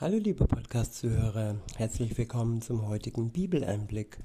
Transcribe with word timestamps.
Hallo 0.00 0.18
liebe 0.18 0.46
Podcast-Zuhörer, 0.46 1.60
herzlich 1.76 2.18
willkommen 2.18 2.60
zum 2.60 2.88
heutigen 2.88 3.30
Bibeleinblick. 3.30 4.18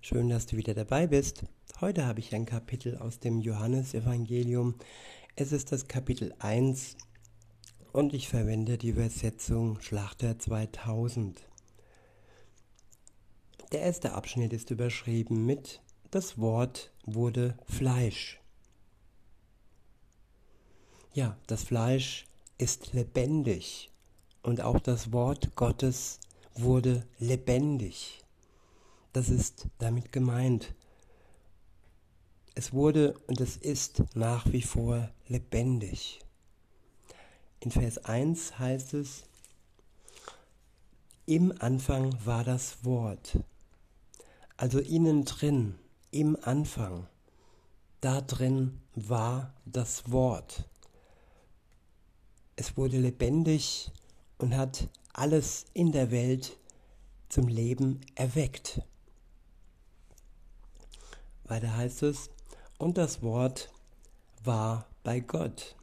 Schön, 0.00 0.28
dass 0.28 0.46
du 0.46 0.56
wieder 0.56 0.74
dabei 0.74 1.06
bist. 1.06 1.44
Heute 1.80 2.04
habe 2.04 2.18
ich 2.18 2.34
ein 2.34 2.46
Kapitel 2.46 2.96
aus 2.96 3.20
dem 3.20 3.40
Johannesevangelium. 3.40 4.74
Es 5.36 5.52
ist 5.52 5.70
das 5.70 5.86
Kapitel 5.86 6.34
1 6.40 6.96
und 7.92 8.12
ich 8.12 8.28
verwende 8.28 8.76
die 8.76 8.88
Übersetzung 8.88 9.80
Schlachter 9.80 10.36
2000. 10.36 11.40
Der 13.70 13.82
erste 13.82 14.14
Abschnitt 14.14 14.52
ist 14.52 14.72
überschrieben 14.72 15.46
mit 15.46 15.80
Das 16.10 16.38
Wort 16.38 16.92
wurde 17.04 17.56
Fleisch. 17.66 18.40
Ja, 21.12 21.36
das 21.46 21.62
Fleisch 21.62 22.26
ist 22.58 22.92
lebendig 22.94 23.89
und 24.42 24.60
auch 24.60 24.80
das 24.80 25.12
Wort 25.12 25.54
Gottes 25.56 26.18
wurde 26.54 27.06
lebendig. 27.18 28.22
Das 29.12 29.28
ist 29.28 29.66
damit 29.78 30.12
gemeint. 30.12 30.74
Es 32.54 32.72
wurde 32.72 33.18
und 33.26 33.40
es 33.40 33.56
ist 33.56 34.02
nach 34.14 34.50
wie 34.52 34.62
vor 34.62 35.10
lebendig. 35.28 36.20
In 37.60 37.70
Vers 37.70 37.98
1 37.98 38.58
heißt 38.58 38.94
es, 38.94 39.24
im 41.26 41.54
Anfang 41.60 42.16
war 42.24 42.42
das 42.42 42.84
Wort. 42.84 43.38
Also 44.56 44.78
innen 44.80 45.24
drin, 45.24 45.78
im 46.10 46.36
Anfang, 46.42 47.06
da 48.00 48.20
drin 48.20 48.80
war 48.94 49.54
das 49.64 50.10
Wort. 50.10 50.68
Es 52.56 52.76
wurde 52.76 52.98
lebendig 52.98 53.92
und 54.40 54.56
hat 54.56 54.88
alles 55.12 55.66
in 55.74 55.92
der 55.92 56.10
Welt 56.10 56.56
zum 57.28 57.46
Leben 57.46 58.00
erweckt. 58.14 58.82
Weiter 61.44 61.76
heißt 61.76 62.02
es, 62.04 62.30
und 62.78 62.96
das 62.96 63.22
Wort 63.22 63.70
war 64.42 64.86
bei 65.02 65.20
Gott. 65.20 65.76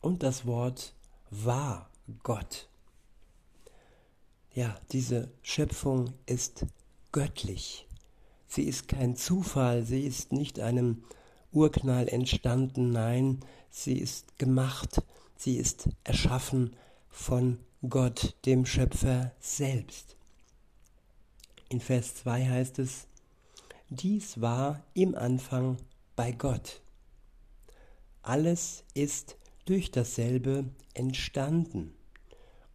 Und 0.00 0.22
das 0.22 0.46
Wort 0.46 0.94
war 1.30 1.90
Gott. 2.24 2.68
Ja, 4.52 4.76
diese 4.90 5.30
Schöpfung 5.42 6.12
ist 6.26 6.66
göttlich. 7.12 7.86
Sie 8.48 8.64
ist 8.64 8.88
kein 8.88 9.16
Zufall, 9.16 9.84
sie 9.84 10.04
ist 10.04 10.32
nicht 10.32 10.58
einem 10.60 11.04
Urknall 11.52 12.08
entstanden, 12.08 12.90
nein, 12.90 13.40
sie 13.70 13.98
ist 13.98 14.38
gemacht, 14.38 15.02
sie 15.36 15.56
ist 15.56 15.88
erschaffen 16.04 16.76
von 17.08 17.58
Gott, 17.88 18.36
dem 18.46 18.64
Schöpfer 18.64 19.32
selbst. 19.40 20.16
In 21.68 21.80
Vers 21.80 22.14
2 22.14 22.48
heißt 22.48 22.78
es, 22.78 23.08
dies 23.90 24.40
war 24.40 24.84
im 24.94 25.16
Anfang 25.16 25.78
bei 26.14 26.30
Gott. 26.30 26.80
Alles 28.22 28.84
ist 28.94 29.36
durch 29.64 29.90
dasselbe 29.90 30.64
entstanden. 30.94 31.92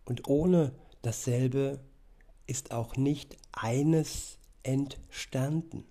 Und 0.04 0.28
ohne 0.28 0.74
dasselbe 1.04 1.80
ist 2.46 2.72
auch 2.72 2.98
nicht 2.98 3.38
eines 3.54 4.38
entstanden, 4.64 5.86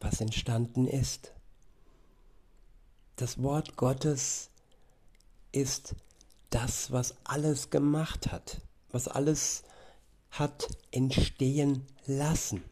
was 0.00 0.22
entstanden 0.22 0.86
ist. 0.86 1.34
Das 3.16 3.42
Wort 3.42 3.76
Gottes 3.76 4.48
ist 5.52 5.94
das, 6.50 6.90
was 6.92 7.14
alles 7.24 7.70
gemacht 7.70 8.32
hat, 8.32 8.60
was 8.90 9.08
alles 9.08 9.64
hat 10.30 10.68
entstehen 10.90 11.86
lassen. 12.06 12.62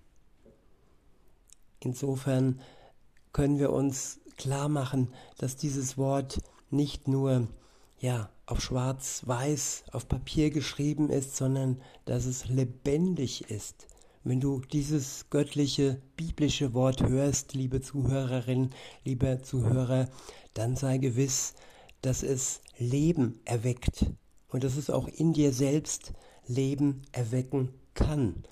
Insofern 1.81 2.61
können 3.33 3.59
wir 3.59 3.73
uns 3.73 4.21
klar 4.37 4.69
machen, 4.69 5.13
dass 5.39 5.57
dieses 5.57 5.99
Wort 5.99 6.41
nicht 6.71 7.09
nur 7.09 7.49
ja, 7.99 8.31
auf 8.47 8.61
schwarz-weiß 8.61 9.85
auf 9.93 10.09
Papier 10.09 10.51
geschrieben 10.51 11.11
ist, 11.11 11.37
sondern 11.37 11.81
dass 12.05 12.27
es 12.27 12.49
lebendig 12.49 13.51
ist. 13.51 13.87
Wenn 14.25 14.41
du 14.41 14.61
dieses 14.61 15.31
göttliche, 15.31 16.01
biblische 16.17 16.75
Wort 16.75 17.03
hörst, 17.03 17.55
liebe 17.55 17.81
Zuhörerin, 17.81 18.71
lieber 19.05 19.43
Zuhörer, 19.43 20.09
dann 20.55 20.77
sei 20.77 20.99
gewiss, 20.99 21.55
dass 22.03 22.23
es 22.23 22.61
Leben 22.79 23.41
erweckt 23.45 24.07
und 24.49 24.65
dass 24.65 24.77
es 24.77 24.91
auch 24.91 25.09
in 25.09 25.33
dir 25.33 25.53
selbst 25.53 26.13
Leben 26.47 27.03
erwecken 27.13 27.71
kann. 27.95 28.45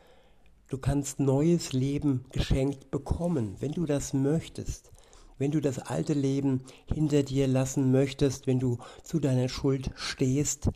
Du 0.69 0.78
kannst 0.78 1.21
neues 1.21 1.72
Leben 1.72 2.25
geschenkt 2.32 2.91
bekommen, 2.91 3.56
wenn 3.60 3.72
du 3.72 3.87
das 3.87 4.12
möchtest. 4.12 4.91
Wenn 5.38 5.50
du 5.50 5.60
das 5.60 5.78
alte 5.78 6.15
Leben 6.15 6.62
hinter 6.87 7.22
dir 7.22 7.47
lassen 7.47 7.91
möchtest, 7.91 8.47
wenn 8.47 8.60
du 8.60 8.78
zu 9.03 9.21
deiner 9.21 9.49
Schuld 9.49 9.91
stehst 9.94 10.71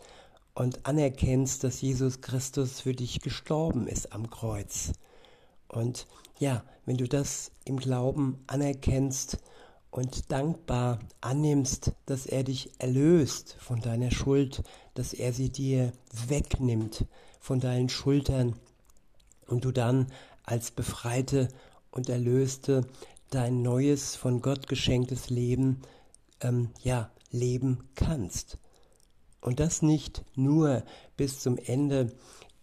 und 0.55 0.85
anerkennst, 0.85 1.63
dass 1.65 1.81
Jesus 1.81 2.21
Christus 2.21 2.81
für 2.81 2.93
dich 2.93 3.21
gestorben 3.21 3.87
ist 3.87 4.13
am 4.13 4.31
Kreuz. 4.31 4.93
Und 5.69 6.07
ja, 6.39 6.65
wenn 6.87 6.97
du 6.97 7.09
das 7.09 7.53
im 7.65 7.79
Glauben 7.79 8.43
anerkennst 8.47 9.39
und 9.99 10.31
dankbar 10.31 11.01
annimmst, 11.21 11.91
dass 12.07 12.25
er 12.25 12.45
dich 12.45 12.71
erlöst 12.79 13.57
von 13.59 13.81
deiner 13.81 14.13
Schuld, 14.13 14.63
dass 14.95 15.13
er 15.13 15.33
sie 15.33 15.51
dir 15.51 15.93
wegnimmt 16.29 17.05
von 17.41 17.59
deinen 17.59 17.89
Schultern 17.89 18.55
und 19.49 19.65
du 19.65 19.73
dann 19.73 20.07
als 20.45 20.71
Befreite 20.71 21.49
und 21.91 22.09
Erlöste 22.09 22.87
dein 23.31 23.63
neues, 23.63 24.15
von 24.15 24.41
Gott 24.41 24.69
geschenktes 24.69 25.31
Leben, 25.31 25.83
ähm, 26.43 26.71
ja, 26.81 27.11
leben 27.33 27.81
kannst. 27.97 28.57
Und 29.41 29.59
das 29.59 29.83
nicht 29.83 30.25
nur 30.37 30.85
bis 31.17 31.41
zum 31.41 31.59
Ende 31.59 32.13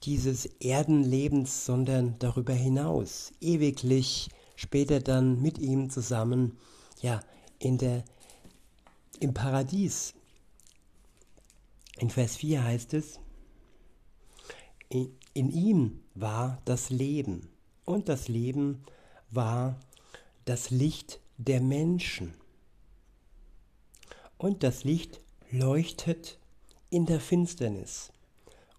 dieses 0.03 0.45
Erdenlebens, 0.61 1.65
sondern 1.65 2.15
darüber 2.19 2.53
hinaus, 2.53 3.33
ewiglich, 3.41 4.29
später 4.55 5.01
dann 5.01 5.41
mit 5.41 5.57
ihm 5.57 5.89
zusammen 5.89 6.57
ja, 7.01 7.21
in 7.59 7.77
der, 7.77 8.03
im 9.19 9.33
Paradies. 9.33 10.13
In 11.97 12.09
Vers 12.09 12.37
4 12.37 12.63
heißt 12.63 12.93
es, 12.93 13.19
in, 14.89 15.15
in 15.33 15.49
ihm 15.51 16.03
war 16.13 16.61
das 16.65 16.89
Leben 16.89 17.49
und 17.85 18.09
das 18.09 18.27
Leben 18.27 18.83
war 19.31 19.79
das 20.45 20.69
Licht 20.69 21.19
der 21.37 21.61
Menschen. 21.61 22.33
Und 24.37 24.63
das 24.63 24.83
Licht 24.83 25.21
leuchtet 25.51 26.37
in 26.89 27.05
der 27.05 27.19
Finsternis 27.19 28.11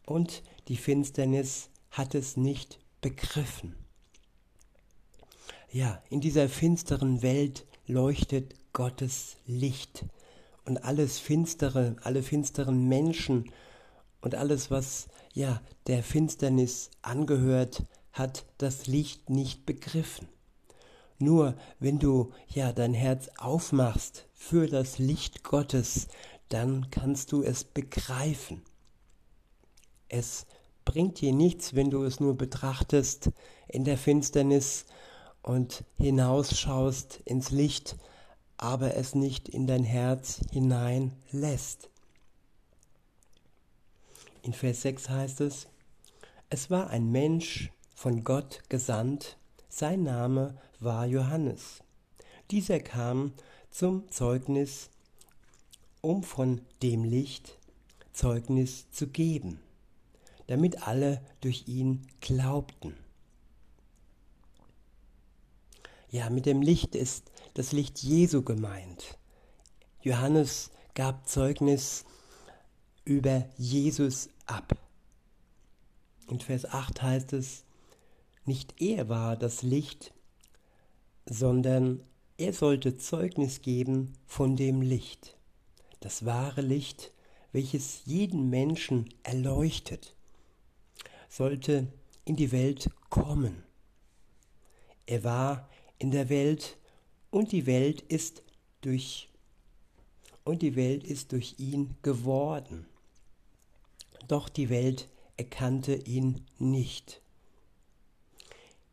und 0.06 0.42
die 0.68 0.76
Finsternis 0.76 1.68
hat 1.90 2.14
es 2.14 2.36
nicht 2.36 2.78
begriffen. 3.00 3.74
Ja, 5.70 6.02
in 6.08 6.20
dieser 6.20 6.48
finsteren 6.48 7.22
Welt 7.22 7.65
leuchtet 7.86 8.54
Gottes 8.72 9.36
Licht. 9.46 10.04
Und 10.64 10.84
alles 10.84 11.18
Finstere, 11.18 11.96
alle 12.02 12.22
finsteren 12.22 12.88
Menschen 12.88 13.50
und 14.20 14.34
alles, 14.34 14.70
was 14.70 15.08
ja 15.32 15.60
der 15.86 16.02
Finsternis 16.02 16.90
angehört, 17.02 17.84
hat 18.12 18.46
das 18.58 18.86
Licht 18.86 19.30
nicht 19.30 19.66
begriffen. 19.66 20.26
Nur 21.18 21.54
wenn 21.78 21.98
du 21.98 22.32
ja 22.48 22.72
dein 22.72 22.94
Herz 22.94 23.30
aufmachst 23.38 24.26
für 24.34 24.66
das 24.66 24.98
Licht 24.98 25.44
Gottes, 25.44 26.08
dann 26.48 26.90
kannst 26.90 27.32
du 27.32 27.42
es 27.42 27.64
begreifen. 27.64 28.62
Es 30.08 30.46
bringt 30.84 31.20
dir 31.20 31.32
nichts, 31.32 31.74
wenn 31.74 31.90
du 31.90 32.04
es 32.04 32.20
nur 32.20 32.36
betrachtest 32.36 33.30
in 33.68 33.84
der 33.84 33.98
Finsternis 33.98 34.86
und 35.46 35.84
hinausschaust 35.96 37.20
ins 37.24 37.50
Licht, 37.50 37.96
aber 38.58 38.96
es 38.96 39.14
nicht 39.14 39.48
in 39.48 39.66
dein 39.66 39.84
Herz 39.84 40.40
hinein 40.52 41.12
lässt. 41.30 41.88
In 44.42 44.52
Vers 44.52 44.82
6 44.82 45.08
heißt 45.08 45.40
es, 45.40 45.68
es 46.50 46.70
war 46.70 46.90
ein 46.90 47.10
Mensch 47.10 47.70
von 47.94 48.24
Gott 48.24 48.62
gesandt, 48.68 49.38
sein 49.68 50.02
Name 50.02 50.58
war 50.80 51.06
Johannes. 51.06 51.82
Dieser 52.50 52.80
kam 52.80 53.32
zum 53.70 54.10
Zeugnis, 54.10 54.90
um 56.00 56.22
von 56.22 56.60
dem 56.82 57.04
Licht 57.04 57.56
Zeugnis 58.12 58.90
zu 58.90 59.06
geben, 59.06 59.60
damit 60.48 60.86
alle 60.88 61.20
durch 61.40 61.68
ihn 61.68 62.06
glaubten. 62.20 63.05
Ja, 66.08 66.30
mit 66.30 66.46
dem 66.46 66.62
Licht 66.62 66.94
ist 66.94 67.30
das 67.54 67.72
Licht 67.72 67.98
Jesu 67.98 68.42
gemeint. 68.42 69.18
Johannes 70.02 70.70
gab 70.94 71.28
Zeugnis 71.28 72.04
über 73.04 73.46
Jesus 73.56 74.28
ab. 74.46 74.78
In 76.28 76.40
Vers 76.40 76.64
8 76.64 77.02
heißt 77.02 77.32
es, 77.32 77.64
nicht 78.44 78.80
er 78.80 79.08
war 79.08 79.36
das 79.36 79.62
Licht, 79.62 80.14
sondern 81.24 82.02
er 82.36 82.52
sollte 82.52 82.96
Zeugnis 82.96 83.62
geben 83.62 84.12
von 84.26 84.56
dem 84.56 84.82
Licht, 84.82 85.36
das 86.00 86.24
wahre 86.24 86.60
Licht, 86.60 87.12
welches 87.50 88.04
jeden 88.04 88.48
Menschen 88.48 89.12
erleuchtet, 89.22 90.14
sollte 91.28 91.92
in 92.24 92.36
die 92.36 92.52
Welt 92.52 92.90
kommen. 93.08 93.64
Er 95.06 95.24
war 95.24 95.68
in 95.98 96.10
der 96.10 96.28
Welt 96.28 96.76
und 97.30 97.52
die 97.52 97.66
Welt 97.66 98.00
ist 98.02 98.42
durch 98.80 99.28
und 100.44 100.62
die 100.62 100.76
Welt 100.76 101.04
ist 101.04 101.32
durch 101.32 101.56
ihn 101.58 101.96
geworden. 102.02 102.86
Doch 104.28 104.48
die 104.48 104.70
Welt 104.70 105.08
erkannte 105.36 105.94
ihn 105.94 106.46
nicht. 106.58 107.20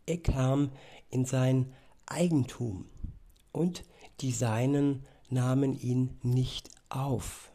Er 0.05 0.17
kam 0.17 0.71
in 1.09 1.25
sein 1.25 1.73
Eigentum 2.05 2.89
und 3.51 3.83
die 4.21 4.31
Seinen 4.31 5.05
nahmen 5.29 5.79
ihn 5.79 6.17
nicht 6.23 6.69
auf. 6.89 7.51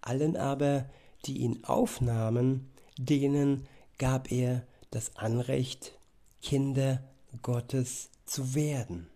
Allen 0.00 0.36
aber, 0.36 0.88
die 1.26 1.38
ihn 1.38 1.64
aufnahmen, 1.64 2.70
denen 2.96 3.66
gab 3.98 4.30
er 4.32 4.66
das 4.90 5.16
Anrecht, 5.16 5.98
Kinder 6.40 7.02
Gottes 7.42 8.10
zu 8.24 8.54
werden, 8.54 9.08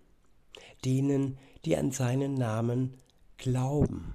denen, 0.85 1.39
die 1.65 1.77
an 1.77 1.93
seinen 1.93 2.35
Namen 2.35 2.97
glauben. 3.39 4.15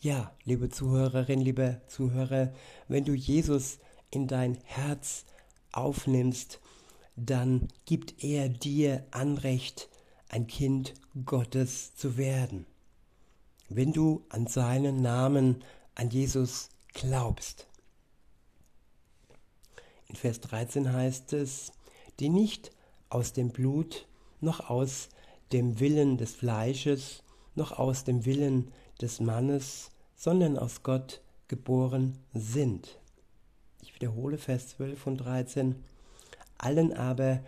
Ja, 0.00 0.32
liebe 0.44 0.68
Zuhörerin, 0.68 1.40
liebe 1.40 1.80
Zuhörer, 1.88 2.52
wenn 2.88 3.04
du 3.04 3.14
Jesus 3.14 3.78
in 4.10 4.28
dein 4.28 4.58
Herz 4.64 5.24
aufnimmst, 5.72 6.60
dann 7.16 7.68
gibt 7.86 8.22
er 8.22 8.48
dir 8.48 9.06
Anrecht, 9.10 9.88
ein 10.28 10.46
Kind 10.46 10.94
Gottes 11.24 11.94
zu 11.96 12.16
werden. 12.16 12.66
Wenn 13.68 13.92
du 13.92 14.24
an 14.28 14.46
seinen 14.46 15.00
Namen, 15.00 15.64
an 15.94 16.10
Jesus 16.10 16.68
glaubst. 16.92 17.66
In 20.08 20.16
Vers 20.16 20.40
13 20.40 20.92
heißt 20.92 21.32
es, 21.32 21.72
die 22.20 22.28
nicht 22.28 22.70
aus 23.08 23.32
dem 23.32 23.50
Blut, 23.50 24.06
noch 24.40 24.70
aus 24.70 25.08
dem 25.52 25.80
Willen 25.80 26.16
des 26.18 26.34
Fleisches, 26.34 27.22
noch 27.54 27.78
aus 27.78 28.04
dem 28.04 28.24
Willen 28.24 28.72
des 29.00 29.20
Mannes, 29.20 29.90
sondern 30.16 30.58
aus 30.58 30.82
Gott 30.82 31.20
geboren 31.48 32.18
sind. 32.34 32.98
Ich 33.82 33.94
wiederhole 33.94 34.38
Vers 34.38 34.68
12 34.70 35.06
und 35.06 35.16
13. 35.18 35.76
Allen 36.58 36.92
aber, 36.92 37.40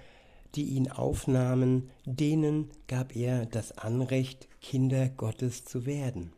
die 0.54 0.64
ihn 0.64 0.90
aufnahmen, 0.90 1.90
denen 2.04 2.70
gab 2.86 3.14
er 3.16 3.46
das 3.46 3.76
Anrecht, 3.76 4.48
Kinder 4.60 5.08
Gottes 5.08 5.64
zu 5.64 5.86
werden, 5.86 6.32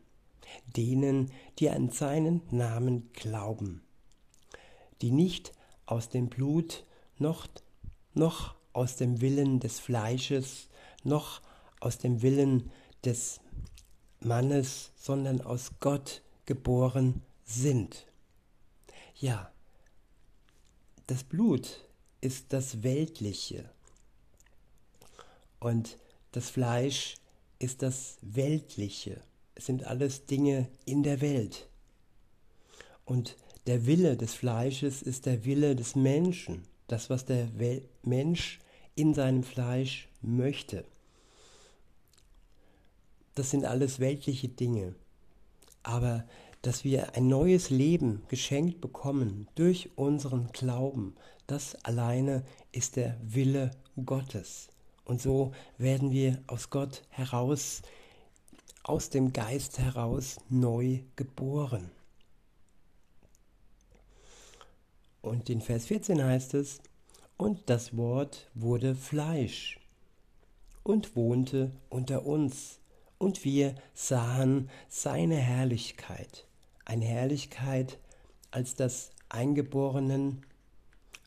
denen, 0.75 1.31
die 1.59 1.69
an 1.69 1.89
seinen 1.89 2.41
Namen 2.51 3.09
glauben, 3.13 3.81
die 5.01 5.11
nicht 5.11 5.53
aus 5.85 6.09
dem 6.09 6.29
Blut 6.29 6.85
noch, 7.17 7.47
noch 8.13 8.55
aus 8.73 8.95
dem 8.95 9.21
Willen 9.21 9.59
des 9.59 9.79
Fleisches, 9.79 10.67
noch 11.03 11.41
aus 11.79 11.97
dem 11.97 12.21
Willen 12.21 12.71
des 13.03 13.39
Mannes, 14.19 14.91
sondern 14.95 15.41
aus 15.41 15.71
Gott 15.79 16.21
geboren 16.45 17.21
sind. 17.43 18.05
Ja, 19.15 19.51
das 21.07 21.23
Blut 21.23 21.85
ist 22.21 22.53
das 22.53 22.83
Weltliche 22.83 23.69
und 25.59 25.97
das 26.31 26.49
Fleisch 26.49 27.15
ist 27.59 27.81
das 27.81 28.17
Weltliche. 28.21 29.21
Es 29.55 29.65
sind 29.65 29.83
alles 29.83 30.25
Dinge 30.25 30.69
in 30.85 31.03
der 31.03 31.21
Welt. 31.21 31.67
Und 33.05 33.37
der 33.67 33.85
Wille 33.85 34.17
des 34.17 34.33
Fleisches 34.33 35.01
ist 35.01 35.25
der 35.25 35.45
Wille 35.45 35.75
des 35.75 35.95
Menschen, 35.95 36.67
das, 36.91 37.09
was 37.09 37.25
der 37.25 37.49
Mensch 38.03 38.59
in 38.95 39.13
seinem 39.13 39.43
Fleisch 39.43 40.09
möchte. 40.21 40.85
Das 43.35 43.51
sind 43.51 43.65
alles 43.65 43.99
weltliche 43.99 44.49
Dinge. 44.49 44.95
Aber 45.83 46.25
dass 46.61 46.83
wir 46.83 47.15
ein 47.15 47.27
neues 47.27 47.69
Leben 47.69 48.23
geschenkt 48.27 48.81
bekommen 48.81 49.47
durch 49.55 49.89
unseren 49.95 50.51
Glauben, 50.51 51.15
das 51.47 51.75
alleine 51.83 52.43
ist 52.71 52.97
der 52.97 53.17
Wille 53.23 53.71
Gottes. 54.05 54.67
Und 55.05 55.21
so 55.21 55.53
werden 55.77 56.11
wir 56.11 56.41
aus 56.47 56.69
Gott 56.69 57.03
heraus, 57.09 57.81
aus 58.83 59.09
dem 59.09 59.33
Geist 59.33 59.79
heraus 59.79 60.37
neu 60.49 60.99
geboren. 61.15 61.89
Und 65.21 65.49
in 65.49 65.61
Vers 65.61 65.85
14 65.85 66.23
heißt 66.23 66.53
es, 66.55 66.81
und 67.37 67.69
das 67.69 67.95
Wort 67.97 68.49
wurde 68.53 68.95
Fleisch 68.95 69.79
und 70.83 71.15
wohnte 71.15 71.71
unter 71.89 72.25
uns, 72.25 72.79
und 73.17 73.43
wir 73.43 73.75
sahen 73.93 74.69
seine 74.89 75.35
Herrlichkeit, 75.35 76.47
eine 76.85 77.05
Herrlichkeit 77.05 77.99
als 78.49 78.75
das 78.75 79.11
Eingeborenen, 79.29 80.43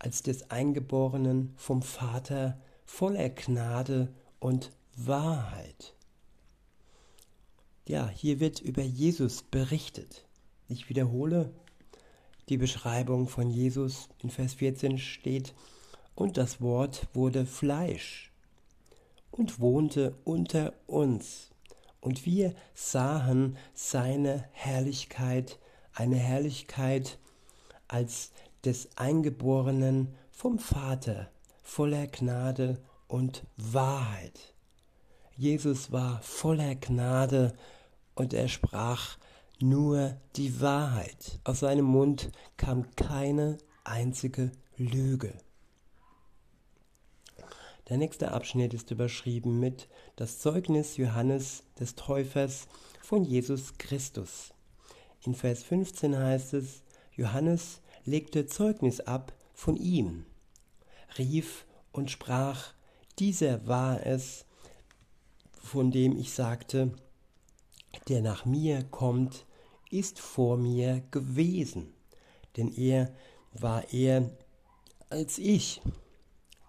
als 0.01 0.23
des 0.23 0.51
Eingeborenen 0.51 1.55
vom 1.57 1.83
Vater 1.83 2.61
voller 2.85 3.29
Gnade 3.31 4.13
und 4.41 4.73
Wahrheit. 4.97 5.95
Ja, 7.87 8.09
hier 8.09 8.41
wird 8.41 8.61
über 8.61 8.83
Jesus 8.83 9.43
berichtet. 9.43 10.27
Ich 10.69 10.89
wiederhole, 10.89 11.53
die 12.49 12.57
Beschreibung 12.57 13.29
von 13.29 13.51
Jesus 13.51 14.09
in 14.23 14.31
Vers 14.31 14.55
14 14.55 14.99
steht, 14.99 15.55
und 16.15 16.37
das 16.37 16.61
Wort 16.61 17.09
wurde 17.13 17.45
Fleisch 17.45 18.31
und 19.31 19.59
wohnte 19.61 20.15
unter 20.25 20.73
uns, 20.87 21.51
und 22.01 22.27
wir 22.27 22.55
sahen 22.75 23.57
seine 23.73 24.45
Herrlichkeit, 24.53 25.59
eine 25.95 26.17
Herrlichkeit 26.17 27.19
als 27.89 28.31
des 28.65 28.89
Eingeborenen 28.97 30.15
vom 30.31 30.59
Vater, 30.59 31.31
voller 31.63 32.07
Gnade 32.07 32.79
und 33.09 33.45
Wahrheit. 33.57 34.55
Jesus 35.37 35.93
war 35.93 36.21
voller 36.23 36.75
Gnade 36.75 37.55
und 38.15 38.35
er 38.35 38.49
sprach 38.49 39.17
nur 39.61 40.17
die 40.37 40.61
Wahrheit. 40.61 41.41
Aus 41.45 41.61
seinem 41.61 41.85
Mund 41.85 42.31
kam 42.57 42.91
keine 42.97 43.59
einzige 43.85 44.53
Lüge. 44.77 45.33
Der 47.89 47.99
nächste 47.99 48.33
Abschnitt 48.33 48.73
ist 48.73 48.91
überschrieben 48.91 49.61
mit 49.61 49.89
das 50.17 50.39
Zeugnis 50.39 50.97
Johannes 50.97 51.65
des 51.79 51.95
Täufers 51.95 52.67
von 53.03 53.25
Jesus 53.25 53.77
Christus. 53.77 54.55
In 55.23 55.35
Vers 55.35 55.63
15 55.63 56.17
heißt 56.17 56.55
es, 56.55 56.83
Johannes 57.15 57.81
legte 58.05 58.47
Zeugnis 58.47 59.01
ab 59.01 59.35
von 59.53 59.77
ihm, 59.77 60.25
rief 61.19 61.67
und 61.93 62.11
sprach, 62.11 62.73
dieser 63.19 63.67
war 63.67 64.05
es, 64.05 64.47
von 65.61 65.91
dem 65.91 66.17
ich 66.17 66.33
sagte, 66.33 66.93
der 68.09 68.21
nach 68.21 68.45
mir 68.45 68.85
kommt, 68.85 69.47
ist 69.91 70.19
vor 70.19 70.57
mir 70.57 71.03
gewesen, 71.11 71.93
denn 72.57 72.73
er 72.73 73.13
war 73.53 73.93
er 73.93 74.31
als 75.11 75.39
ich. 75.39 75.81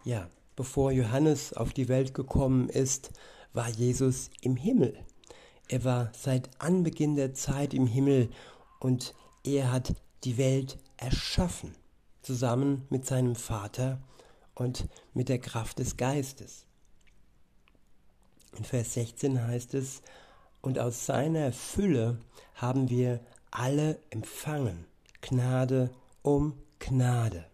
Ja, 0.04 0.30
bevor 0.56 0.92
Johannes 0.92 1.54
auf 1.54 1.74
die 1.74 1.88
Welt 1.88 2.14
gekommen 2.14 2.70
ist, 2.70 3.12
war 3.54 3.70
Jesus 3.70 4.30
im 4.42 4.56
Himmel. 4.56 4.98
Er 5.68 5.84
war 5.84 6.12
seit 6.16 6.50
Anbeginn 6.62 7.16
der 7.16 7.34
Zeit 7.34 7.74
im 7.74 7.88
Himmel 7.88 8.30
und 8.80 9.16
er 9.44 9.72
hat 9.72 9.96
die 10.24 10.38
Welt 10.38 10.78
erschaffen, 10.98 11.76
zusammen 12.22 12.86
mit 12.90 13.06
seinem 13.06 13.36
Vater 13.36 14.00
und 14.54 14.88
mit 15.14 15.30
der 15.30 15.40
Kraft 15.40 15.80
des 15.80 15.98
Geistes. 15.98 16.66
In 18.58 18.64
Vers 18.64 18.94
16 18.94 19.42
heißt 19.42 19.74
es, 19.74 20.02
und 20.66 20.80
aus 20.80 21.06
seiner 21.06 21.52
Fülle 21.52 22.18
haben 22.56 22.90
wir 22.90 23.20
alle 23.52 24.00
empfangen, 24.10 24.86
Gnade 25.22 25.92
um 26.24 26.54
Gnade. 26.80 27.46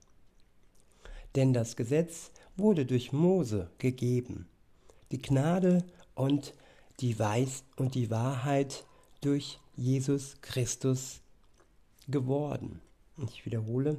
Denn 1.35 1.51
das 1.53 1.75
Gesetz 1.75 2.31
wurde 2.55 2.85
durch 2.85 3.11
Mose 3.11 3.69
gegeben, 3.79 4.47
die 5.11 5.21
Gnade 5.21 5.83
und 6.15 6.53
die 7.01 7.19
Weis 7.19 7.65
und 7.75 7.95
die 7.95 8.09
Wahrheit 8.09 8.85
durch 9.19 9.59
Jesus 9.75 10.37
Christus 10.41 11.19
geworden. 12.07 12.81
Ich 13.27 13.45
wiederhole, 13.45 13.97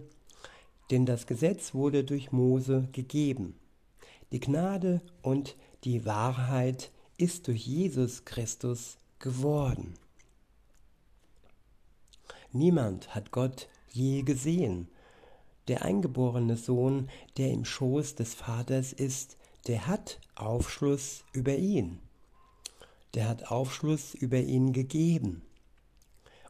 denn 0.91 1.05
das 1.05 1.27
Gesetz 1.27 1.75
wurde 1.75 2.03
durch 2.03 2.33
Mose 2.33 2.89
gegeben. 2.93 3.57
Die 4.33 4.41
Gnade 4.41 5.03
und 5.21 5.55
die 5.85 6.07
Wahrheit 6.07 6.91
ist 7.19 7.47
durch 7.47 7.67
Jesus 7.67 8.25
Christus 8.25 8.97
geworden. 9.23 9.95
Niemand 12.53 13.15
hat 13.15 13.31
Gott 13.31 13.69
je 13.91 14.23
gesehen. 14.23 14.89
Der 15.69 15.83
eingeborene 15.83 16.57
Sohn, 16.59 17.09
der 17.39 17.51
im 17.51 17.65
Schoß 17.65 18.17
des 18.17 18.35
Vaters 18.35 18.93
ist, 18.93 19.39
der 19.67 19.87
hat 19.87 20.21
Aufschluss 20.35 21.25
über 21.33 21.57
ihn. 21.57 22.01
Der 23.15 23.29
hat 23.29 23.51
Aufschluss 23.51 24.13
über 24.13 24.39
ihn 24.39 24.73
gegeben. 24.73 25.43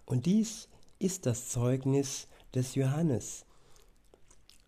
Und 0.06 0.26
dies 0.26 0.68
ist 0.98 1.26
das 1.26 1.50
Zeugnis 1.50 2.26
des 2.54 2.74
Johannes. 2.74 3.44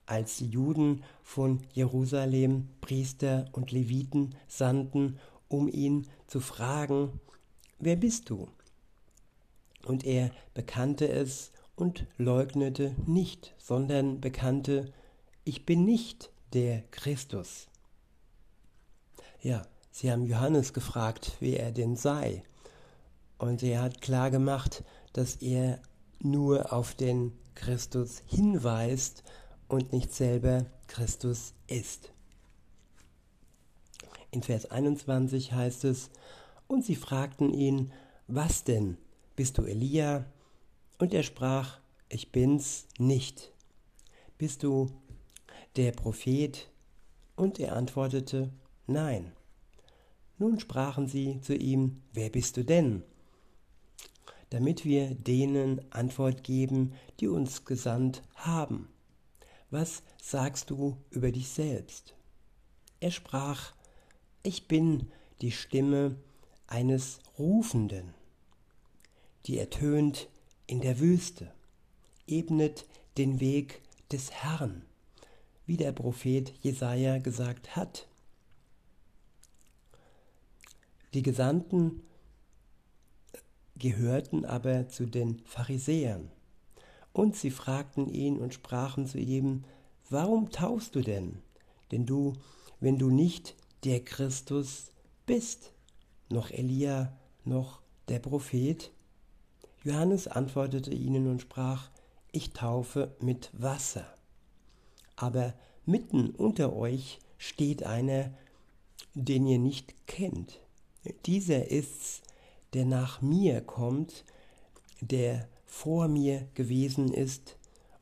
Als 0.06 0.36
die 0.36 0.48
Juden 0.48 1.02
von 1.22 1.62
Jerusalem 1.72 2.68
Priester 2.80 3.46
und 3.52 3.72
Leviten 3.72 4.34
sandten, 4.46 5.18
um 5.48 5.68
ihn 5.68 6.06
zu 6.26 6.40
fragen, 6.40 7.20
wer 7.78 7.96
bist 7.96 8.30
du? 8.30 8.48
Und 9.84 10.04
er 10.04 10.30
bekannte 10.54 11.08
es 11.08 11.52
und 11.76 12.06
leugnete 12.16 12.94
nicht, 13.06 13.54
sondern 13.58 14.20
bekannte, 14.20 14.92
ich 15.44 15.66
bin 15.66 15.84
nicht 15.84 16.30
der 16.52 16.82
Christus. 16.90 17.66
Ja, 19.42 19.66
sie 19.90 20.10
haben 20.10 20.24
Johannes 20.24 20.72
gefragt, 20.72 21.32
wer 21.40 21.60
er 21.60 21.72
denn 21.72 21.96
sei. 21.96 22.42
Und 23.38 23.62
er 23.62 23.82
hat 23.82 24.00
klar 24.00 24.30
gemacht, 24.30 24.84
dass 25.12 25.36
er 25.36 25.80
nur 26.20 26.72
auf 26.72 26.94
den 26.94 27.32
Christus 27.54 28.22
hinweist 28.26 29.22
und 29.68 29.92
nicht 29.92 30.14
selber 30.14 30.66
Christus 30.86 31.52
ist. 31.66 32.12
In 34.30 34.42
Vers 34.42 34.70
21 34.70 35.52
heißt 35.52 35.84
es, 35.84 36.10
und 36.66 36.84
sie 36.84 36.96
fragten 36.96 37.52
ihn, 37.52 37.92
was 38.26 38.64
denn? 38.64 38.96
Bist 39.36 39.58
du 39.58 39.64
Elia? 39.64 40.26
Und 40.98 41.12
er 41.12 41.22
sprach, 41.22 41.80
ich 42.08 42.32
bin's 42.32 42.86
nicht. 42.98 43.52
Bist 44.38 44.62
du 44.62 44.90
der 45.76 45.92
Prophet? 45.92 46.70
Und 47.36 47.58
er 47.58 47.74
antwortete, 47.74 48.50
nein. 48.86 49.32
Nun 50.38 50.60
sprachen 50.60 51.06
sie 51.06 51.40
zu 51.40 51.54
ihm, 51.54 52.02
wer 52.12 52.30
bist 52.30 52.56
du 52.56 52.64
denn? 52.64 53.02
Damit 54.50 54.84
wir 54.84 55.14
denen 55.14 55.80
Antwort 55.92 56.44
geben, 56.44 56.94
die 57.20 57.28
uns 57.28 57.64
gesandt 57.64 58.22
haben. 58.36 58.88
Was 59.70 60.02
sagst 60.22 60.70
du 60.70 60.96
über 61.10 61.32
dich 61.32 61.48
selbst? 61.48 62.14
Er 63.00 63.10
sprach, 63.10 63.72
ich 64.42 64.68
bin 64.68 65.10
die 65.40 65.50
Stimme 65.50 66.16
eines 66.66 67.18
Rufenden 67.38 68.14
die 69.46 69.58
ertönt 69.58 70.28
in 70.66 70.80
der 70.80 70.98
Wüste, 71.00 71.52
ebnet 72.26 72.86
den 73.18 73.40
Weg 73.40 73.82
des 74.10 74.30
Herrn, 74.30 74.82
wie 75.66 75.76
der 75.76 75.92
Prophet 75.92 76.52
Jesaja 76.62 77.18
gesagt 77.18 77.76
hat. 77.76 78.08
Die 81.12 81.22
Gesandten 81.22 82.02
gehörten 83.76 84.44
aber 84.44 84.88
zu 84.88 85.06
den 85.06 85.40
Pharisäern. 85.44 86.30
Und 87.12 87.36
sie 87.36 87.50
fragten 87.50 88.08
ihn 88.08 88.38
und 88.38 88.54
sprachen 88.54 89.06
zu 89.06 89.18
ihm, 89.18 89.64
warum 90.10 90.50
taufst 90.50 90.96
du 90.96 91.02
denn? 91.02 91.42
Denn 91.92 92.06
du, 92.06 92.32
wenn 92.80 92.98
du 92.98 93.10
nicht 93.10 93.54
der 93.84 94.04
Christus 94.04 94.90
bist, 95.26 95.73
noch 96.34 96.50
Elia, 96.50 97.16
noch 97.44 97.80
der 98.08 98.18
Prophet, 98.18 98.92
Johannes 99.84 100.28
antwortete 100.28 100.92
ihnen 100.92 101.28
und 101.28 101.40
sprach, 101.40 101.90
ich 102.32 102.52
taufe 102.52 103.14
mit 103.20 103.50
Wasser. 103.52 104.06
Aber 105.16 105.54
mitten 105.86 106.30
unter 106.30 106.74
euch 106.74 107.20
steht 107.38 107.84
einer, 107.84 108.32
den 109.14 109.46
ihr 109.46 109.58
nicht 109.58 110.06
kennt. 110.06 110.60
Dieser 111.26 111.70
ist's, 111.70 112.22
der 112.72 112.84
nach 112.84 113.22
mir 113.22 113.60
kommt, 113.60 114.24
der 115.00 115.48
vor 115.64 116.08
mir 116.08 116.48
gewesen 116.54 117.12
ist, 117.12 117.56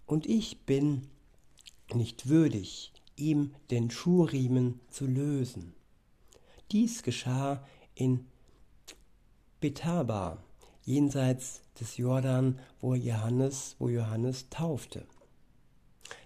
und 0.06 0.26
ich 0.26 0.64
bin 0.66 1.08
nicht 1.94 2.28
würdig, 2.28 2.92
ihm 3.16 3.54
den 3.70 3.90
Schuhriemen 3.90 4.80
zu 4.90 5.06
lösen. 5.06 5.74
Dies 6.70 7.02
geschah 7.02 7.64
in 7.94 8.26
Betaba, 9.60 10.38
jenseits 10.84 11.62
des 11.80 11.96
Jordan, 11.96 12.58
wo 12.80 12.94
Johannes, 12.94 13.76
wo 13.78 13.88
Johannes 13.88 14.48
taufte. 14.50 15.06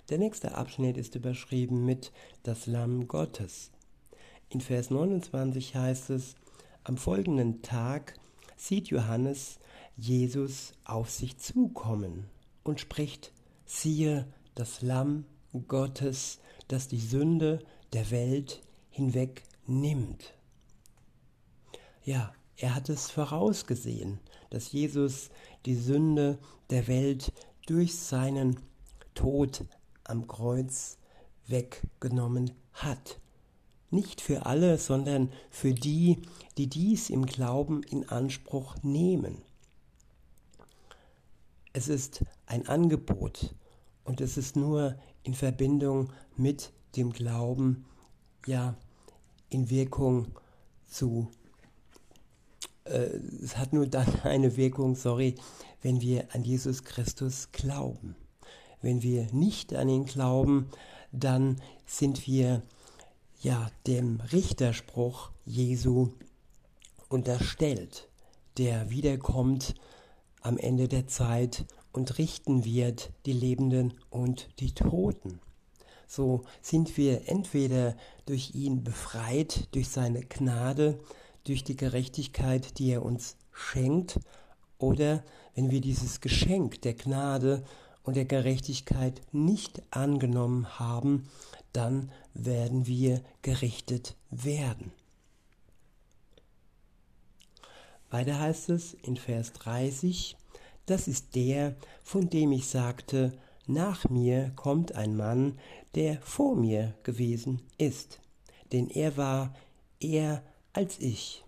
Der 0.09 0.19
nächste 0.19 0.55
Abschnitt 0.55 0.97
ist 0.97 1.15
überschrieben 1.15 1.85
mit 1.85 2.13
das 2.43 2.67
Lamm 2.67 3.09
Gottes. 3.09 3.71
In 4.49 4.61
Vers 4.61 4.91
29 4.91 5.75
heißt 5.75 6.11
es, 6.11 6.37
am 6.85 6.97
folgenden 6.97 7.63
Tag 7.63 8.15
sieht 8.57 8.89
Johannes 8.89 9.59
Jesus 9.97 10.73
auf 10.85 11.11
sich 11.11 11.39
zukommen 11.39 12.29
und 12.63 12.81
spricht, 12.81 13.33
siehe 13.65 14.27
das 14.55 14.83
Lamm 14.83 15.25
Gottes, 15.67 16.39
das 16.69 16.87
die 16.87 17.01
Sünde 17.01 17.59
der 17.93 18.11
Welt 18.11 18.63
hinweg 18.91 19.43
nimmt. 19.67 20.36
Ja, 22.07 22.33
er 22.57 22.77
hat 22.77 22.89
es 22.89 23.11
vorausgesehen, 23.11 24.21
dass 24.51 24.71
Jesus 24.71 25.29
die 25.67 25.75
Sünde 25.75 26.39
der 26.71 26.87
Welt 26.87 27.33
durch 27.67 27.97
seinen 27.99 28.61
Tod 29.17 29.65
am 30.05 30.29
Kreuz 30.29 30.99
weggenommen 31.49 32.53
hat. 32.73 33.19
Nicht 33.91 34.21
für 34.21 34.47
alle, 34.47 34.79
sondern 34.79 35.33
für 35.51 35.75
die, 35.75 36.23
die 36.57 36.69
dies 36.69 37.11
im 37.11 37.27
Glauben 37.27 37.83
in 37.83 38.09
Anspruch 38.09 38.77
nehmen. 38.83 39.43
Es 41.73 41.89
ist 41.89 42.25
ein 42.47 42.69
Angebot 42.69 43.53
und 44.05 44.21
es 44.21 44.37
ist 44.37 44.55
nur 44.55 44.97
in 45.25 45.35
Verbindung 45.35 46.13
mit 46.37 46.73
dem 46.95 47.13
Glauben, 47.13 47.85
ja, 48.47 48.77
in 49.49 49.71
Wirkung 49.71 50.29
zu 50.87 51.33
es 52.87 53.57
hat 53.57 53.73
nur 53.73 53.87
dann 53.87 54.07
eine 54.25 54.57
Wirkung, 54.57 54.95
sorry, 54.95 55.35
wenn 55.83 56.01
wir 56.01 56.29
an 56.35 56.45
Jesus 56.45 56.85
Christus 56.85 57.51
glauben. 57.53 58.17
Wenn 58.83 59.03
wir 59.03 59.33
nicht 59.33 59.75
an 59.75 59.89
ihn 59.89 60.05
glauben, 60.05 60.69
dann 61.13 61.61
sind 61.87 62.27
wir 62.27 62.63
ja 63.41 63.71
dem 63.87 64.21
Richterspruch 64.33 65.31
Jesu 65.45 66.11
unterstellt, 67.09 68.09
der 68.59 68.91
wiederkommt 68.91 69.75
am 70.41 70.59
Ende 70.59 70.89
der 70.89 71.07
Zeit 71.07 71.65
und 71.93 72.19
richten 72.19 72.65
wird 72.65 73.11
die 73.25 73.33
Lebenden 73.33 73.95
und 74.11 74.49
die 74.61 74.73
Toten. 74.73 75.41
So 76.07 76.45
sind 76.63 76.97
wir 76.97 77.29
entweder 77.29 77.97
durch 78.27 78.55
ihn 78.55 78.85
befreit, 78.85 79.69
durch 79.73 79.89
seine 79.89 80.21
Gnade, 80.21 81.01
durch 81.49 81.65
die 81.65 81.77
Gerechtigkeit, 81.77 82.79
die 82.79 82.91
er 82.91 83.05
uns 83.05 83.37
schenkt, 83.53 84.21
oder 84.79 85.25
wenn 85.55 85.71
wir 85.71 85.81
dieses 85.81 86.21
Geschenk 86.21 86.83
der 86.83 86.95
Gnade 86.95 87.65
und 88.03 88.17
der 88.17 88.27
Gerechtigkeit 88.27 89.21
nicht 89.33 89.83
angenommen 89.91 90.79
haben, 90.79 91.29
dann 91.73 92.11
werden 92.35 92.87
wir 92.87 93.23
gerichtet 93.43 94.17
werden. 94.31 94.93
Weiter 98.11 98.39
heißt 98.39 98.71
es 98.71 98.95
in 98.95 99.17
Vers 99.17 99.53
30, 99.55 100.37
das 100.87 101.09
ist 101.09 101.35
der, 101.35 101.75
von 102.03 102.31
dem 102.31 102.53
ich 102.53 102.69
sagte, 102.69 103.33
nach 103.67 104.09
mir 104.09 104.53
kommt 104.55 104.95
ein 104.95 105.17
Mann, 105.17 105.59
der 105.97 106.21
vor 106.21 106.55
mir 106.55 106.95
gewesen 107.03 107.63
ist, 107.79 108.21
denn 108.73 108.89
er 108.89 109.17
war 109.17 109.55
eher 109.99 110.43
als 110.77 110.99
ich. 111.01 111.45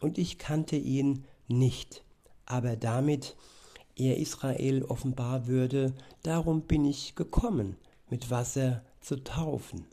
Und 0.00 0.18
ich 0.18 0.38
kannte 0.38 0.76
ihn 0.76 1.24
nicht, 1.48 2.04
aber 2.46 2.76
damit 2.76 3.36
er 3.96 4.16
Israel 4.16 4.84
offenbar 4.84 5.46
würde, 5.46 5.94
darum 6.22 6.62
bin 6.62 6.84
ich 6.84 7.14
gekommen, 7.14 7.76
mit 8.08 8.30
Wasser 8.30 8.84
zu 9.00 9.22
taufen. 9.22 9.86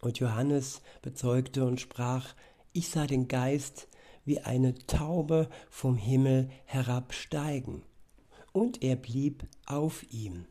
Und 0.00 0.18
Johannes 0.18 0.82
bezeugte 1.02 1.64
und 1.64 1.80
sprach, 1.80 2.34
ich 2.72 2.88
sah 2.88 3.06
den 3.06 3.28
Geist 3.28 3.88
wie 4.24 4.40
eine 4.40 4.74
Taube 4.86 5.48
vom 5.70 5.96
Himmel 5.96 6.50
herabsteigen, 6.64 7.82
und 8.52 8.82
er 8.82 8.96
blieb 8.96 9.46
auf 9.66 10.04
ihm. 10.12 10.46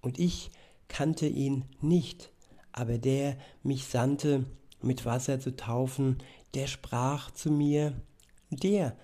und 0.00 0.18
ich 0.18 0.50
kannte 0.88 1.26
ihn 1.26 1.64
nicht, 1.80 2.30
aber 2.72 2.98
der 2.98 3.36
mich 3.62 3.86
sandte, 3.86 4.46
mit 4.82 5.04
Wasser 5.04 5.40
zu 5.40 5.56
taufen, 5.56 6.18
der 6.54 6.66
sprach 6.66 7.30
zu 7.30 7.50
mir, 7.50 7.94
der, 8.50 8.96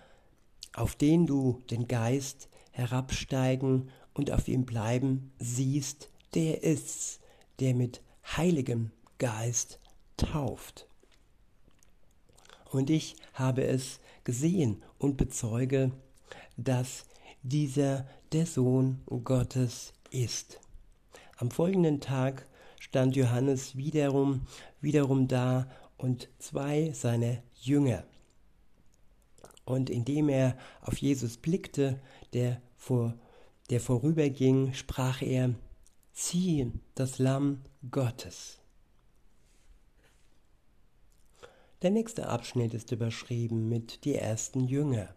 auf 0.75 0.95
den 0.95 1.26
du 1.26 1.62
den 1.71 1.88
Geist 1.88 2.49
herabsteigen 2.71 3.90
und 4.14 4.30
auf 4.30 4.49
ihm 4.49 4.64
bleiben 4.64 5.33
siehst, 5.38 6.11
der 6.35 6.62
ist's, 6.62 7.21
der 7.61 7.75
mit 7.75 8.02
heiligem 8.37 8.90
Geist 9.18 9.78
tauft. 10.16 10.87
Und 12.71 12.90
ich 12.90 13.16
habe 13.33 13.64
es 13.64 14.00
gesehen 14.25 14.83
und 14.99 15.16
bezeuge, 15.16 15.92
dass 16.56 17.04
dieser 17.42 18.06
der 18.33 18.47
Sohn 18.47 19.00
Gottes 19.25 19.92
ist. 20.11 20.61
Am 21.38 21.50
folgenden 21.50 22.00
Tag 22.00 22.47
stand 22.97 23.15
Johannes 23.15 23.76
wiederum, 23.76 24.47
wiederum 24.81 25.29
da 25.29 25.69
und 25.99 26.31
zwei 26.38 26.93
seiner 26.95 27.43
Jünger. 27.61 28.05
Und 29.67 29.91
indem 29.91 30.31
er 30.31 30.57
auf 30.81 30.97
Jesus 30.97 31.37
blickte, 31.37 32.00
der, 32.33 32.62
vor, 32.75 33.12
der 33.69 33.81
vorüberging, 33.81 34.73
sprach 34.73 35.21
er, 35.21 35.55
Sieh 36.15 36.73
das 36.95 37.19
Lamm 37.19 37.65
Gottes. 37.91 38.61
Der 41.83 41.91
nächste 41.91 42.31
Abschnitt 42.31 42.73
ist 42.73 42.93
überschrieben 42.93 43.69
mit 43.69 44.07
die 44.07 44.15
ersten 44.15 44.65
Jünger. 44.65 45.15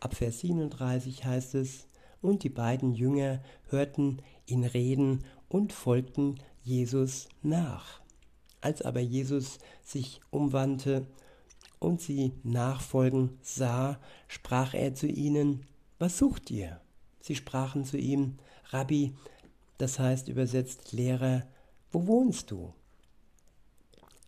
Ab 0.00 0.14
Vers 0.14 0.40
37 0.40 1.26
heißt 1.26 1.54
es, 1.56 1.86
und 2.22 2.44
die 2.44 2.48
beiden 2.48 2.94
Jünger 2.94 3.42
hörten 3.68 4.22
ihn 4.46 4.64
reden 4.64 5.26
und 5.50 5.74
folgten 5.74 6.36
Jesus 6.62 7.28
nach. 7.42 8.00
Als 8.60 8.82
aber 8.82 9.00
Jesus 9.00 9.58
sich 9.82 10.20
umwandte 10.30 11.06
und 11.78 12.00
sie 12.00 12.32
nachfolgen 12.42 13.38
sah, 13.42 13.98
sprach 14.28 14.74
er 14.74 14.94
zu 14.94 15.06
ihnen, 15.06 15.66
was 15.98 16.18
sucht 16.18 16.50
ihr? 16.50 16.80
Sie 17.20 17.34
sprachen 17.34 17.84
zu 17.84 17.98
ihm, 17.98 18.38
Rabbi, 18.70 19.14
das 19.78 19.98
heißt 19.98 20.28
übersetzt 20.28 20.92
Lehrer, 20.92 21.46
wo 21.90 22.06
wohnst 22.06 22.50
du? 22.50 22.72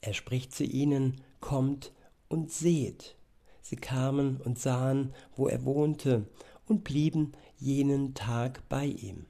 Er 0.00 0.14
spricht 0.14 0.54
zu 0.54 0.64
ihnen, 0.64 1.20
kommt 1.40 1.92
und 2.28 2.50
seht. 2.50 3.16
Sie 3.60 3.76
kamen 3.76 4.38
und 4.38 4.58
sahen, 4.58 5.14
wo 5.36 5.46
er 5.46 5.64
wohnte, 5.64 6.26
und 6.66 6.84
blieben 6.84 7.32
jenen 7.58 8.14
Tag 8.14 8.68
bei 8.68 8.86
ihm. 8.86 9.26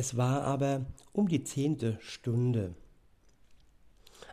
Es 0.00 0.16
war 0.16 0.44
aber 0.44 0.86
um 1.12 1.28
die 1.28 1.44
zehnte 1.44 1.98
Stunde. 2.00 2.74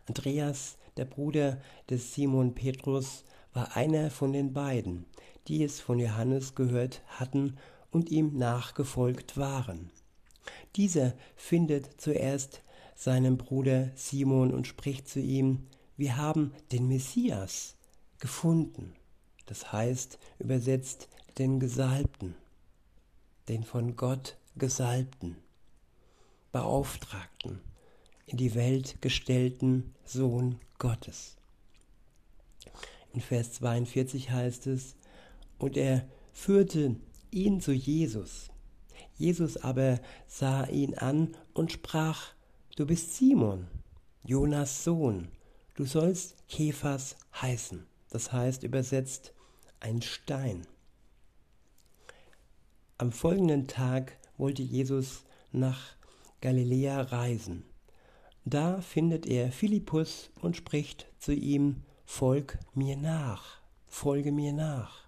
Andreas, 0.06 0.78
der 0.96 1.04
Bruder 1.04 1.62
des 1.90 2.14
Simon 2.14 2.56
Petrus, 2.56 3.26
war 3.52 3.76
einer 3.76 4.10
von 4.10 4.32
den 4.32 4.54
beiden, 4.54 5.06
die 5.50 5.66
es 5.66 5.82
von 5.82 6.00
Johannes 6.00 6.56
gehört 6.56 7.02
hatten 7.08 7.58
und 7.92 8.12
ihm 8.12 8.38
nachgefolgt 8.38 9.36
waren. 9.36 9.92
Dieser 10.78 11.14
findet 11.36 12.00
zuerst 12.00 12.62
seinen 12.96 13.38
Bruder 13.38 13.92
Simon 13.94 14.54
und 14.54 14.68
spricht 14.68 15.10
zu 15.10 15.20
ihm, 15.20 15.68
wir 15.98 16.16
haben 16.16 16.54
den 16.72 16.88
Messias 16.88 17.76
gefunden. 18.22 18.94
Das 19.48 19.74
heißt, 19.74 20.18
übersetzt 20.40 21.10
den 21.38 21.60
Gesalbten, 21.60 22.36
den 23.50 23.66
von 23.66 23.98
Gott 23.98 24.38
Gesalbten. 24.56 25.46
Beauftragten, 26.58 27.60
in 28.26 28.38
die 28.38 28.56
Welt 28.56 29.00
gestellten 29.00 29.94
Sohn 30.04 30.60
Gottes. 30.80 31.38
In 33.14 33.22
Vers 33.22 33.54
42 33.54 34.32
heißt 34.32 34.66
es, 34.66 34.96
und 35.60 35.78
er 35.78 36.10
führte 36.34 36.96
ihn 37.30 37.62
zu 37.62 37.74
Jesus. 37.74 38.50
Jesus 39.18 39.58
aber 39.58 40.00
sah 40.26 40.66
ihn 40.66 40.96
an 40.96 41.38
und 41.54 41.72
sprach, 41.72 42.34
du 42.76 42.88
bist 42.88 43.16
Simon, 43.16 43.68
Jonas 44.24 44.84
Sohn, 44.84 45.28
du 45.76 45.86
sollst 45.86 46.48
Kephas 46.48 47.18
heißen. 47.40 47.86
Das 48.10 48.32
heißt 48.34 48.64
übersetzt 48.64 49.32
ein 49.80 50.02
Stein. 50.02 50.66
Am 52.98 53.12
folgenden 53.12 53.68
Tag 53.68 54.18
wollte 54.40 54.64
Jesus 54.64 55.24
nach 55.52 55.97
Galiläa 56.42 57.02
reisen. 57.02 57.64
Da 58.46 58.82
findet 58.82 59.26
er 59.26 59.52
Philippus 59.52 60.30
und 60.42 60.56
spricht 60.56 61.08
zu 61.20 61.34
ihm, 61.34 61.84
Folg 62.06 62.58
mir 62.74 62.96
nach, 62.96 63.60
folge 63.86 64.32
mir 64.32 64.54
nach. 64.54 65.08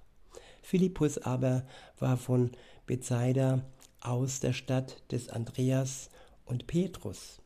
Philippus 0.61 1.17
aber 1.17 1.65
war 1.97 2.17
von 2.17 2.51
Bethsaida 2.85 3.63
aus 4.01 4.41
der 4.41 4.53
Stadt 4.53 5.01
des 5.11 5.29
Andreas 5.29 6.09
und 6.45 6.67
Petrus. 6.67 7.41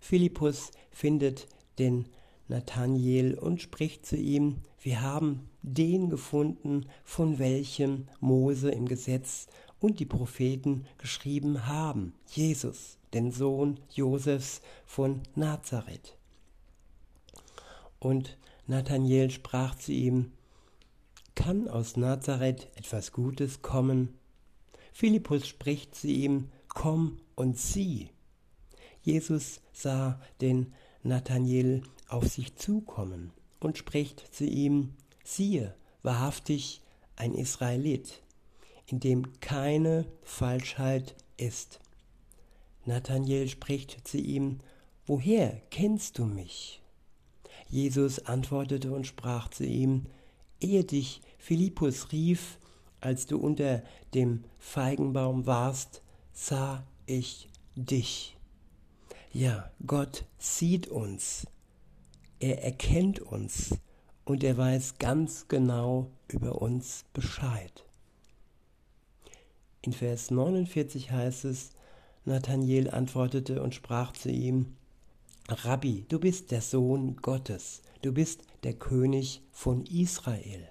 Philippus 0.00 0.72
findet 0.90 1.46
den 1.78 2.06
Nathanael 2.48 3.38
und 3.38 3.62
spricht 3.62 4.04
zu 4.04 4.16
ihm, 4.16 4.56
wir 4.80 5.00
haben 5.00 5.48
den 5.62 6.10
gefunden, 6.10 6.86
von 7.04 7.38
welchem 7.38 8.08
Mose 8.20 8.70
im 8.70 8.86
Gesetz 8.86 9.46
und 9.84 10.00
die 10.00 10.06
Propheten 10.06 10.86
geschrieben 10.96 11.66
haben, 11.66 12.14
Jesus, 12.28 12.96
den 13.12 13.30
Sohn 13.30 13.78
Josefs 13.90 14.62
von 14.86 15.20
Nazareth. 15.34 16.16
Und 17.98 18.38
Nathanael 18.66 19.30
sprach 19.30 19.74
zu 19.74 19.92
ihm, 19.92 20.32
kann 21.34 21.68
aus 21.68 21.98
Nazareth 21.98 22.66
etwas 22.76 23.12
Gutes 23.12 23.60
kommen? 23.60 24.14
Philippus 24.94 25.46
spricht 25.46 25.94
zu 25.94 26.06
ihm, 26.06 26.48
komm 26.68 27.18
und 27.34 27.58
sieh. 27.58 28.08
Jesus 29.02 29.60
sah 29.74 30.18
den 30.40 30.72
Nathanael 31.02 31.82
auf 32.08 32.26
sich 32.28 32.56
zukommen 32.56 33.32
und 33.60 33.76
spricht 33.76 34.34
zu 34.34 34.46
ihm, 34.46 34.94
siehe, 35.24 35.74
wahrhaftig 36.02 36.80
ein 37.16 37.34
Israelit, 37.34 38.22
in 38.86 39.00
dem 39.00 39.40
keine 39.40 40.06
Falschheit 40.22 41.14
ist. 41.36 41.80
Nathanael 42.84 43.48
spricht 43.48 44.06
zu 44.06 44.18
ihm, 44.18 44.58
Woher 45.06 45.60
kennst 45.70 46.18
du 46.18 46.24
mich? 46.24 46.80
Jesus 47.68 48.20
antwortete 48.20 48.92
und 48.92 49.06
sprach 49.06 49.48
zu 49.48 49.64
ihm, 49.64 50.06
Ehe 50.60 50.84
dich 50.84 51.20
Philippus 51.38 52.12
rief, 52.12 52.58
als 53.00 53.26
du 53.26 53.38
unter 53.38 53.82
dem 54.14 54.44
Feigenbaum 54.58 55.44
warst, 55.44 56.02
sah 56.32 56.86
ich 57.04 57.50
dich. 57.74 58.36
Ja, 59.32 59.70
Gott 59.86 60.24
sieht 60.38 60.86
uns, 60.86 61.46
er 62.40 62.62
erkennt 62.62 63.20
uns 63.20 63.76
und 64.24 64.42
er 64.42 64.56
weiß 64.56 64.98
ganz 64.98 65.48
genau 65.48 66.10
über 66.28 66.62
uns 66.62 67.04
Bescheid. 67.12 67.84
In 69.84 69.92
Vers 69.92 70.30
49 70.30 71.10
heißt 71.10 71.44
es, 71.44 71.72
Nathanael 72.24 72.88
antwortete 72.88 73.62
und 73.62 73.74
sprach 73.74 74.14
zu 74.14 74.30
ihm, 74.30 74.76
Rabbi, 75.46 76.06
du 76.08 76.18
bist 76.18 76.52
der 76.52 76.62
Sohn 76.62 77.16
Gottes, 77.16 77.82
du 78.00 78.10
bist 78.10 78.44
der 78.62 78.72
König 78.72 79.42
von 79.52 79.84
Israel. 79.84 80.66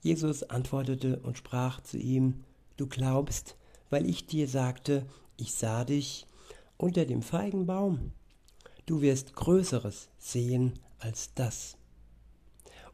Jesus 0.00 0.42
antwortete 0.42 1.20
und 1.20 1.38
sprach 1.38 1.80
zu 1.80 1.96
ihm, 1.96 2.42
Du 2.76 2.88
glaubst, 2.88 3.54
weil 3.88 4.04
ich 4.04 4.26
dir 4.26 4.48
sagte, 4.48 5.06
ich 5.36 5.54
sah 5.54 5.84
dich 5.84 6.26
unter 6.76 7.04
dem 7.04 7.22
Feigenbaum. 7.22 8.10
Du 8.84 9.00
wirst 9.00 9.36
Größeres 9.36 10.08
sehen 10.18 10.72
als 10.98 11.32
das. 11.36 11.76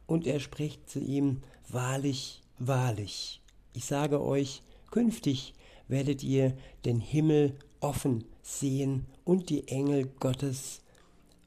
Und 0.07 0.26
er 0.26 0.38
spricht 0.38 0.90
zu 0.90 1.00
ihm, 1.00 1.40
Wahrlich, 1.70 2.42
wahrlich, 2.59 3.40
ich 3.72 3.87
sage 3.87 4.20
euch, 4.20 4.61
Künftig 4.90 5.55
werdet 5.88 6.22
ihr 6.22 6.57
den 6.85 7.00
Himmel 7.00 7.57
offen 7.81 8.24
sehen 8.42 9.07
und 9.24 9.50
die 9.50 9.68
Engel 9.68 10.07
Gottes 10.07 10.83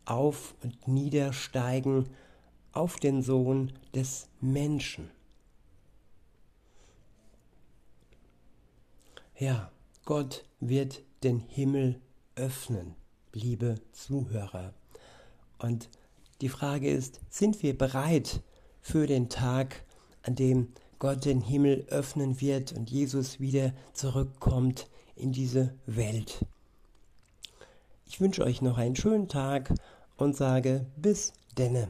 auf 0.05 0.55
und 0.63 0.87
niedersteigen 0.87 2.09
auf 2.71 2.97
den 2.97 3.21
Sohn 3.21 3.71
des 3.93 4.27
Menschen. 4.41 5.09
Ja, 9.37 9.71
Gott 10.05 10.45
wird 10.59 11.01
den 11.23 11.39
Himmel 11.39 11.99
öffnen, 12.35 12.95
liebe 13.33 13.75
Zuhörer. 13.91 14.73
Und 15.59 15.89
die 16.41 16.49
Frage 16.49 16.89
ist, 16.89 17.21
sind 17.29 17.63
wir 17.63 17.77
bereit 17.77 18.41
für 18.81 19.07
den 19.07 19.29
Tag, 19.29 19.85
an 20.23 20.35
dem 20.35 20.73
Gott 21.03 21.25
den 21.25 21.41
Himmel 21.41 21.85
öffnen 21.89 22.39
wird 22.39 22.71
und 22.71 22.89
Jesus 22.89 23.41
wieder 23.41 23.73
zurückkommt 23.91 24.87
in 25.17 25.33
diese 25.33 25.73
Welt. 25.85 26.45
Ich 28.05 28.21
wünsche 28.21 28.41
euch 28.41 28.61
noch 28.61 28.77
einen 28.77 28.95
schönen 28.95 29.27
Tag 29.27 29.73
und 30.15 30.37
sage 30.37 30.85
bis 30.95 31.33
denne. 31.57 31.89